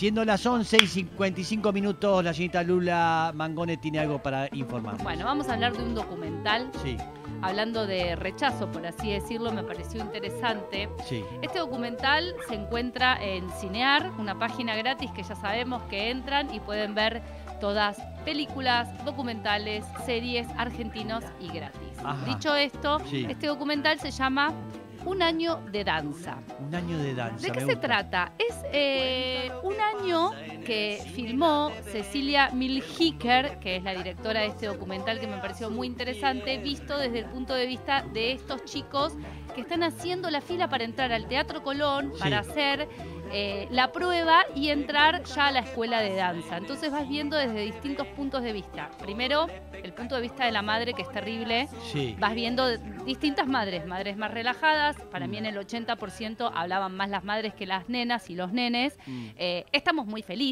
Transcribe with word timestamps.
Siendo 0.00 0.24
las 0.24 0.46
11 0.46 0.78
y 0.82 0.86
55 0.86 1.72
minutos, 1.74 2.24
la 2.24 2.32
señorita 2.32 2.62
Lula 2.62 3.32
Mangone 3.34 3.76
tiene 3.76 3.98
algo 3.98 4.18
para 4.18 4.48
informar. 4.56 4.96
Bueno, 5.02 5.26
vamos 5.26 5.50
a 5.50 5.52
hablar 5.52 5.76
de 5.76 5.82
un 5.84 5.94
documental. 5.94 6.70
Sí, 6.82 6.96
Hablando 7.42 7.86
de 7.86 8.16
rechazo, 8.16 8.70
por 8.72 8.86
así 8.86 9.10
decirlo, 9.12 9.52
me 9.52 9.62
pareció 9.62 10.00
interesante. 10.00 10.88
sí. 11.06 11.22
Este 11.42 11.58
documental 11.58 12.34
se 12.48 12.54
encuentra 12.54 13.22
en 13.22 13.50
Cinear, 13.50 14.10
una 14.18 14.38
página 14.38 14.74
gratis 14.74 15.10
que 15.10 15.22
ya 15.22 15.34
sabemos 15.34 15.82
que 15.90 16.10
entran 16.10 16.54
y 16.54 16.60
pueden 16.60 16.94
ver 16.94 17.20
todas 17.60 17.98
películas, 18.24 18.88
documentales, 19.04 19.84
series 20.06 20.46
argentinos 20.56 21.24
y 21.40 21.48
gratis. 21.48 21.98
Ajá. 22.02 22.24
Dicho 22.24 22.54
esto, 22.54 23.00
Sí. 23.10 23.26
este 23.28 23.48
documental 23.48 24.00
se 24.00 24.10
llama 24.10 24.54
Un 25.04 25.22
año 25.22 25.60
de 25.72 25.84
danza. 25.84 26.38
Un 26.58 26.74
año 26.74 26.98
de 26.98 27.14
danza. 27.14 27.46
¿De 27.46 27.52
qué 27.52 27.60
se 27.60 27.66
gusta. 27.66 27.80
trata? 27.80 28.32
Es 28.38 28.56
eh, 28.72 29.50
un 29.62 29.74
año 29.80 30.30
que 30.64 31.00
filmó 31.14 31.70
Cecilia 31.90 32.50
Milhiker, 32.52 33.58
que 33.60 33.76
es 33.76 33.82
la 33.82 33.94
directora 33.94 34.40
de 34.40 34.46
este 34.48 34.66
documental 34.66 35.20
que 35.20 35.26
me 35.26 35.36
pareció 35.38 35.70
muy 35.70 35.86
interesante, 35.86 36.58
visto 36.58 36.96
desde 36.98 37.20
el 37.20 37.26
punto 37.26 37.54
de 37.54 37.66
vista 37.66 38.04
de 38.12 38.32
estos 38.32 38.64
chicos 38.64 39.14
que 39.54 39.62
están 39.62 39.82
haciendo 39.82 40.30
la 40.30 40.40
fila 40.40 40.68
para 40.68 40.84
entrar 40.84 41.12
al 41.12 41.26
Teatro 41.26 41.62
Colón, 41.62 42.12
Sí. 42.14 42.20
para 42.20 42.38
hacer 42.40 42.88
eh, 43.32 43.68
la 43.70 43.92
prueba 43.92 44.44
y 44.56 44.70
entrar 44.70 45.22
ya 45.22 45.46
a 45.46 45.52
la 45.52 45.60
escuela 45.60 46.00
de 46.00 46.16
danza. 46.16 46.56
Entonces 46.56 46.90
vas 46.90 47.08
viendo 47.08 47.36
desde 47.36 47.60
distintos 47.60 48.04
puntos 48.08 48.42
de 48.42 48.52
vista. 48.52 48.90
Primero, 49.00 49.46
el 49.84 49.92
punto 49.92 50.16
de 50.16 50.22
vista 50.22 50.46
de 50.46 50.50
la 50.50 50.62
madre, 50.62 50.94
que 50.94 51.02
es 51.02 51.10
terrible, 51.12 51.68
Sí. 51.92 52.16
vas 52.18 52.34
viendo 52.34 52.76
distintas 53.06 53.46
madres, 53.46 53.86
madres 53.86 54.16
más 54.16 54.32
relajadas, 54.32 54.96
para 55.12 55.28
mí 55.28 55.36
en 55.36 55.46
el 55.46 55.56
80% 55.58 56.50
hablaban 56.52 56.96
más 56.96 57.08
las 57.08 57.22
madres 57.22 57.54
que 57.54 57.66
las 57.66 57.88
nenas 57.88 58.28
y 58.30 58.34
los 58.34 58.52
nenes. 58.52 58.98
Mm. 59.06 59.26
Eh, 59.36 59.64
estamos 59.70 60.06
muy 60.06 60.22
felices, 60.22 60.49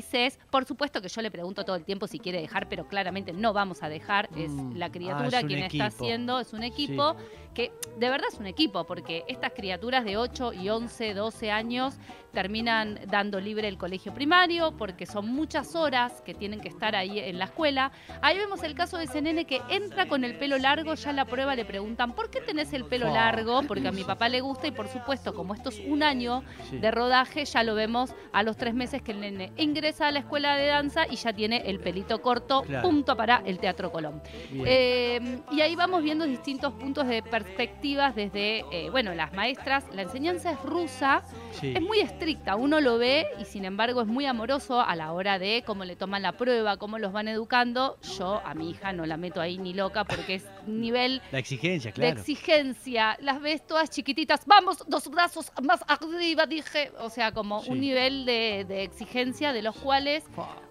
por 0.50 0.64
supuesto 0.64 1.00
que 1.02 1.08
yo 1.08 1.20
le 1.22 1.30
pregunto 1.30 1.64
todo 1.64 1.76
el 1.76 1.84
tiempo 1.84 2.06
si 2.06 2.18
quiere 2.18 2.40
dejar, 2.40 2.68
pero 2.68 2.86
claramente 2.88 3.32
no 3.32 3.52
vamos 3.52 3.82
a 3.82 3.88
dejar, 3.88 4.28
es 4.36 4.50
Mm. 4.50 4.76
la 4.76 4.86
Ah, 4.86 4.90
criatura 4.90 5.38
es 5.40 5.44
quien 5.46 5.58
equipo. 5.64 5.84
está 5.84 5.86
haciendo, 5.96 6.40
es 6.40 6.52
un 6.52 6.62
equipo 6.62 7.16
que 7.54 7.72
de 7.98 8.08
verdad 8.10 8.28
es 8.32 8.38
un 8.38 8.46
equipo, 8.46 8.84
porque 8.84 9.24
estas 9.26 9.52
criaturas 9.52 10.04
de 10.04 10.16
8 10.16 10.52
y 10.52 10.68
11, 10.68 11.12
12 11.14 11.50
años 11.50 11.98
terminan 12.32 13.00
dando 13.08 13.40
libre 13.40 13.66
el 13.66 13.78
colegio 13.78 14.14
primario, 14.14 14.76
porque 14.76 15.06
son 15.06 15.28
muchas 15.32 15.74
horas 15.74 16.20
que 16.24 16.34
tienen 16.34 16.60
que 16.60 16.68
estar 16.68 16.94
ahí 16.94 17.18
en 17.18 17.38
la 17.38 17.46
escuela. 17.46 17.90
Ahí 18.22 18.36
vemos 18.38 18.62
el 18.62 18.74
caso 18.74 18.96
de 18.98 19.04
ese 19.04 19.20
nene 19.22 19.44
que 19.44 19.60
entra 19.70 20.06
con 20.06 20.22
el 20.22 20.36
pelo 20.38 20.56
largo, 20.58 20.94
ya 20.94 21.10
en 21.10 21.16
la 21.16 21.24
prueba 21.24 21.56
le 21.56 21.64
preguntan, 21.64 22.12
¿por 22.14 22.30
qué 22.30 22.40
tenés 22.40 22.72
el 22.74 22.84
pelo 22.84 23.06
Fa, 23.06 23.12
largo? 23.14 23.62
Porque 23.66 23.88
a 23.88 23.92
mi 23.92 24.04
papá 24.04 24.28
le 24.28 24.40
gusta 24.40 24.66
y 24.68 24.70
por 24.70 24.86
supuesto, 24.88 25.34
como 25.34 25.54
esto 25.54 25.70
es 25.70 25.80
un 25.80 26.02
año 26.04 26.44
Sí. 26.70 26.78
de 26.78 26.90
rodaje, 26.92 27.44
ya 27.44 27.62
lo 27.64 27.74
vemos 27.74 28.14
a 28.32 28.42
los 28.44 28.56
tres 28.56 28.74
meses 28.74 29.02
que 29.02 29.12
el 29.12 29.20
nene 29.20 29.52
ingresa 29.56 29.87
a 30.00 30.10
la 30.12 30.20
escuela 30.20 30.56
de 30.56 30.66
danza 30.66 31.06
y 31.10 31.16
ya 31.16 31.32
tiene 31.32 31.62
el 31.66 31.80
pelito 31.80 32.20
corto, 32.22 32.62
Claro. 32.62 32.88
punto 32.88 33.16
para 33.16 33.42
el 33.46 33.58
Teatro 33.58 33.90
Colón. 33.90 34.20
Eh, 34.64 35.38
y 35.50 35.60
ahí 35.60 35.74
vamos 35.76 36.02
viendo 36.02 36.24
distintos 36.26 36.72
puntos 36.74 37.06
de 37.08 37.22
perspectivas 37.22 38.14
desde, 38.14 38.64
eh, 38.70 38.90
bueno, 38.90 39.14
las 39.14 39.32
maestras, 39.32 39.84
la 39.94 40.02
enseñanza 40.02 40.52
es 40.52 40.60
rusa, 40.62 41.22
Sí. 41.52 41.72
es 41.74 41.82
muy 41.82 42.00
estricta, 42.00 42.56
uno 42.56 42.80
lo 42.80 42.98
ve 42.98 43.26
y 43.40 43.44
sin 43.44 43.64
embargo 43.64 44.02
es 44.02 44.06
muy 44.06 44.26
amoroso 44.26 44.80
a 44.80 44.94
la 44.96 45.12
hora 45.12 45.38
de 45.38 45.62
cómo 45.66 45.84
le 45.84 45.96
toman 45.96 46.22
la 46.22 46.32
prueba, 46.32 46.76
cómo 46.76 46.98
los 46.98 47.12
van 47.12 47.28
educando. 47.28 47.96
Yo 48.18 48.40
a 48.44 48.54
mi 48.54 48.70
hija 48.70 48.92
no 48.92 49.06
la 49.06 49.16
meto 49.16 49.40
ahí 49.40 49.58
ni 49.58 49.74
loca 49.74 50.04
porque 50.04 50.34
es 50.36 50.46
nivel 50.66 51.22
La 51.32 51.38
exigencia, 51.38 51.90
de 51.90 51.94
claro. 51.94 52.18
exigencia. 52.20 53.16
Las 53.20 53.40
ves 53.40 53.66
todas 53.66 53.90
chiquititas. 53.90 54.44
Vamos, 54.46 54.84
dos 54.86 55.08
brazos 55.10 55.50
más 55.62 55.80
arriba, 55.88 56.46
dije. 56.46 56.92
O 57.00 57.10
sea, 57.10 57.32
como 57.32 57.62
Sí. 57.62 57.70
un 57.70 57.80
nivel 57.80 58.24
de, 58.26 58.64
de 58.68 58.82
exigencia 58.82 59.52
de 59.52 59.62
los 59.62 59.76
cuales 59.78 60.24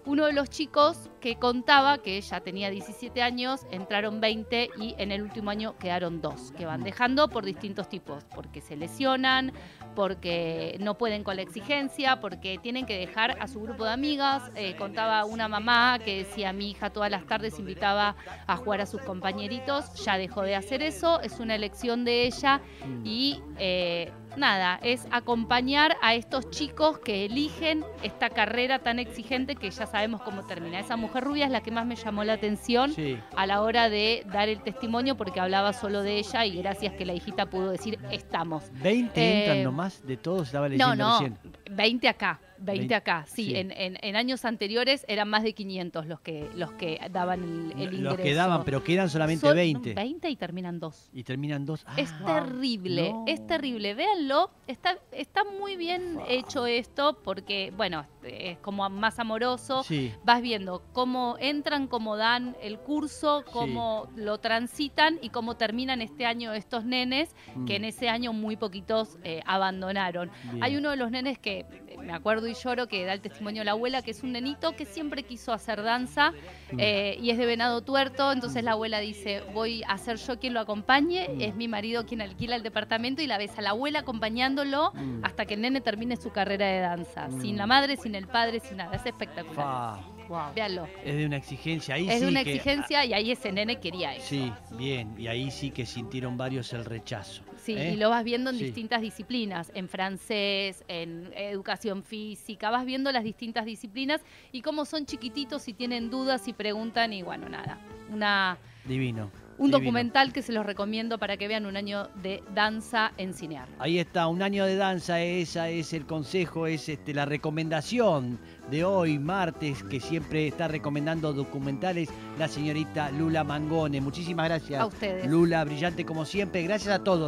uno 0.04 0.26
de 0.26 0.32
los 0.32 0.48
chicos 0.48 1.10
que 1.20 1.36
contaba 1.36 1.98
que 1.98 2.16
ella 2.16 2.40
tenía 2.40 2.70
17 2.70 3.20
años, 3.22 3.66
entraron 3.70 4.20
20 4.20 4.70
y 4.80 4.94
en 4.98 5.12
el 5.12 5.22
último 5.22 5.50
año 5.50 5.76
quedaron 5.78 6.20
dos, 6.20 6.52
que 6.56 6.64
van 6.64 6.80
Mm. 6.80 6.84
dejando 6.84 7.28
por 7.28 7.44
distintos 7.44 7.88
tipos, 7.88 8.24
porque 8.34 8.60
se 8.60 8.76
lesionan, 8.76 9.52
porque 9.94 10.76
no 10.80 10.96
pueden 10.96 11.24
con 11.24 11.36
la 11.36 11.42
exigencia, 11.42 12.20
porque 12.20 12.58
tienen 12.62 12.86
que 12.86 12.96
dejar 12.98 13.36
a 13.40 13.48
su 13.48 13.60
grupo 13.60 13.84
de 13.84 13.90
amigas. 13.92 14.50
Eh, 14.54 14.76
contaba 14.76 15.24
una 15.24 15.48
mamá 15.48 15.98
que 16.04 16.18
decía, 16.24 16.52
mi 16.52 16.70
hija 16.70 16.90
todas 16.90 17.10
las 17.10 17.26
tardes 17.26 17.58
invitaba 17.58 18.16
a 18.46 18.56
jugar 18.56 18.80
a 18.80 18.86
sus 18.86 19.02
compañeritos, 19.02 19.92
ya 20.04 20.16
dejó 20.16 20.42
de 20.42 20.54
hacer 20.54 20.82
eso, 20.82 21.20
es 21.20 21.40
una 21.40 21.54
elección 21.54 22.04
de 22.04 22.26
ella 22.26 22.60
Mm. 22.86 23.02
y 23.04 23.42
eh, 23.58 24.12
nada, 24.36 24.78
es 24.82 25.06
acompañar 25.10 25.96
a 26.02 26.14
estos 26.14 26.50
chicos 26.50 26.98
que 26.98 27.24
eligen 27.24 27.84
esta 28.02 28.30
carrera 28.30 28.78
tan 28.80 28.98
exigente 28.98 29.56
que 29.56 29.70
ya 29.70 29.86
sabemos 29.86 30.22
cómo 30.22 30.46
termina. 30.46 30.78
Esa 30.80 30.96
mujer 30.96 31.24
rubia 31.24 31.46
es 31.46 31.50
la 31.50 31.60
que 31.62 31.70
más 31.70 31.86
me 31.86 31.96
llamó 31.96 32.24
la 32.24 32.34
atención 32.34 32.92
Sí. 32.92 33.18
a 33.36 33.46
la 33.46 33.62
hora 33.62 33.88
de 33.88 34.24
dar 34.32 34.48
el 34.48 34.62
testimonio 34.62 35.16
porque 35.16 35.40
hablaba 35.40 35.72
solo 35.72 36.02
de 36.02 36.18
ella 36.18 36.44
y 36.46 36.56
gracias 36.62 36.94
que 36.94 37.04
la 37.06 37.14
hijita 37.14 37.46
pudo 37.46 37.70
decir 37.70 37.98
estamos. 38.10 38.64
20 38.82 39.20
Eh, 39.20 39.38
entran 39.40 39.62
nomás 39.64 40.06
de 40.06 40.16
todos, 40.16 40.48
estaba 40.48 40.68
leyendo 40.68 40.94
No, 40.94 41.10
no, 41.12 41.12
recién. 41.20 41.38
20 41.70 42.08
acá, 42.08 42.40
20 42.60 42.72
Veinte, 42.78 42.94
acá. 42.94 43.24
Sí, 43.26 43.46
sí. 43.46 43.56
En, 43.56 43.70
en- 43.70 43.98
en 44.02 44.16
años 44.16 44.44
anteriores 44.44 45.04
eran 45.08 45.28
más 45.28 45.42
de 45.42 45.52
500 45.54 46.06
los 46.06 46.20
que, 46.20 46.50
los 46.54 46.72
que 46.72 47.00
daban 47.10 47.42
el, 47.42 47.72
el 47.82 47.94
ingreso. 47.94 48.02
Los 48.02 48.16
que 48.16 48.34
daban, 48.34 48.64
pero 48.64 48.82
quedan 48.84 49.08
solamente 49.08 49.46
Son 49.46 49.54
20. 49.54 49.94
20 49.94 50.30
y 50.30 50.36
terminan 50.36 50.80
dos. 50.80 51.08
Y 51.12 51.22
terminan 51.24 51.64
dos. 51.64 51.86
Es 51.96 52.10
Ah, 52.20 52.42
terrible, 52.42 53.12
no. 53.12 53.24
es 53.26 53.46
terrible. 53.46 53.94
Véanlo, 53.94 54.50
está, 54.66 54.98
está 55.12 55.44
muy 55.44 55.76
bien 55.76 56.18
hecho 56.28 56.66
esto 56.66 57.18
porque, 57.22 57.72
bueno, 57.76 58.06
es 58.24 58.58
como 58.58 58.88
más 58.90 59.18
amoroso. 59.18 59.82
Sí. 59.84 60.12
Vas 60.24 60.42
viendo 60.42 60.82
cómo 60.92 61.36
entran, 61.38 61.86
cómo 61.86 62.16
dan 62.16 62.56
el 62.60 62.78
curso, 62.78 63.44
cómo 63.52 64.08
lo 64.16 64.38
transitan 64.38 65.18
y 65.22 65.30
cómo 65.30 65.56
terminan 65.56 66.02
este 66.02 66.26
año 66.26 66.52
estos 66.52 66.84
nenes, 66.84 67.34
que 67.66 67.76
en 67.76 67.82
Mm, 67.82 67.84
ese 67.84 68.08
año 68.08 68.32
muy 68.32 68.56
poquitos 68.56 69.16
eh, 69.22 69.40
abandonaron. 69.46 70.30
bien. 70.50 70.62
Hay 70.64 70.76
uno 70.76 70.90
de 70.90 70.96
los 70.96 71.10
nenes 71.10 71.38
que 71.38 71.64
me 72.02 72.12
acuerdo 72.12 72.47
y 72.48 72.54
lloro 72.54 72.86
que 72.88 73.04
da 73.04 73.12
el 73.12 73.20
testimonio 73.20 73.62
a 73.62 73.64
la 73.64 73.70
abuela, 73.72 74.02
que 74.02 74.10
es 74.12 74.22
un 74.22 74.32
nenito 74.32 74.72
que 74.76 74.84
siempre 74.84 75.22
quiso 75.22 75.52
hacer 75.52 75.82
danza 75.82 76.32
Mm. 76.72 76.76
eh, 76.80 77.16
y 77.20 77.30
es 77.30 77.38
de 77.38 77.46
venado 77.46 77.80
tuerto. 77.82 78.30
Entonces 78.32 78.62
la 78.64 78.72
abuela 78.72 78.98
dice: 79.00 79.42
Voy 79.54 79.82
a 79.86 79.96
ser 79.98 80.16
yo 80.16 80.38
quien 80.38 80.54
lo 80.54 80.60
acompañe, 80.60 81.28
Mm. 81.28 81.40
es 81.40 81.54
mi 81.54 81.68
marido 81.68 82.04
quien 82.06 82.20
alquila 82.22 82.56
el 82.56 82.62
departamento 82.62 83.22
y 83.22 83.26
la 83.26 83.38
ves 83.38 83.56
a 83.58 83.62
la 83.62 83.70
abuela 83.70 84.00
acompañándolo 84.00 84.92
Mm. 84.94 85.24
hasta 85.24 85.46
que 85.46 85.54
el 85.54 85.60
nene 85.62 85.80
termine 85.80 86.16
su 86.16 86.30
carrera 86.30 86.66
de 86.66 86.80
danza. 86.80 87.28
Sin 87.40 87.56
la 87.56 87.66
madre, 87.66 87.96
sin 87.96 88.14
el 88.14 88.26
padre, 88.26 88.60
sin 88.60 88.78
nada. 88.78 88.96
Es 88.96 89.06
espectacular. 89.06 90.17
Véanlo. 90.54 90.86
Es 91.04 91.16
de 91.16 91.26
una 91.26 91.36
exigencia. 91.36 91.94
Ahí 91.94 92.08
Es 92.08 92.14
sí 92.16 92.20
de 92.20 92.28
una 92.30 92.44
que- 92.44 92.54
exigencia 92.54 93.04
y 93.04 93.12
ahí 93.14 93.30
ese 93.32 93.50
nene 93.52 93.80
quería 93.80 94.14
eso. 94.14 94.26
Sí, 94.26 94.52
bien. 94.72 95.14
Y 95.18 95.26
ahí 95.26 95.50
sí 95.50 95.70
que 95.70 95.86
sintieron 95.86 96.36
varios 96.36 96.72
el 96.72 96.84
rechazo. 96.84 97.42
Sí, 97.56 97.74
¿eh? 97.76 97.92
y 97.94 97.96
lo 97.96 98.10
vas 98.10 98.24
viendo 98.24 98.50
en 98.50 98.56
Sí. 98.58 98.64
distintas 98.64 99.00
disciplinas, 99.00 99.70
en 99.74 99.88
francés, 99.88 100.84
en 100.88 101.32
educación 101.36 102.02
física, 102.02 102.70
vas 102.70 102.84
viendo 102.86 103.10
las 103.12 103.24
distintas 103.24 103.64
disciplinas 103.66 104.20
y 104.52 104.62
cómo 104.62 104.84
son 104.84 105.06
chiquititos 105.06 105.66
y 105.68 105.72
tienen 105.74 106.08
dudas 106.10 106.46
y 106.48 106.52
preguntan 106.52 107.12
y 107.12 107.22
bueno, 107.22 107.48
nada, 107.48 107.78
una, 108.10 108.56
Divino. 108.84 109.30
Un 109.58 109.66
divino. 109.66 109.78
documental 109.78 110.32
que 110.32 110.42
se 110.42 110.52
los 110.52 110.64
recomiendo 110.64 111.18
para 111.18 111.36
que 111.36 111.48
vean 111.48 111.66
un 111.66 111.76
año 111.76 112.08
de 112.22 112.42
danza 112.54 113.12
en 113.18 113.34
Cinear. 113.34 113.68
Ahí 113.78 113.98
está, 113.98 114.28
un 114.28 114.42
año 114.42 114.64
de 114.64 114.76
danza, 114.76 115.20
esa 115.20 115.68
es 115.68 115.92
el 115.92 116.06
consejo, 116.06 116.66
es 116.66 116.88
este, 116.88 117.12
la 117.12 117.24
recomendación 117.24 118.38
de 118.70 118.84
hoy, 118.84 119.18
martes, 119.18 119.82
que 119.84 120.00
siempre 120.00 120.46
está 120.46 120.68
recomendando 120.68 121.32
documentales, 121.32 122.08
la 122.38 122.48
señorita 122.48 123.10
Lula 123.10 123.44
Mangone. 123.44 124.00
Muchísimas 124.00 124.46
gracias. 124.48 124.80
A 124.80 124.86
ustedes. 124.86 125.26
Lula, 125.26 125.64
brillante 125.64 126.04
como 126.04 126.24
siempre. 126.24 126.62
Gracias 126.62 126.94
a 126.94 127.02
todos. 127.02 127.26